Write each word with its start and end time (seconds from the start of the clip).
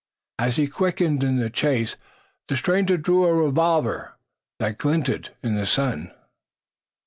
As 0.39 0.55
he 0.55 0.65
quickened 0.65 1.23
in 1.23 1.35
the 1.37 1.51
chase 1.51 1.95
this 2.49 2.57
stranger 2.57 2.97
drew 2.97 3.23
a 3.25 3.35
revolver 3.35 4.13
that 4.57 4.79
glinted 4.79 5.29
in 5.43 5.53
the 5.53 5.67
sun. 5.67 6.11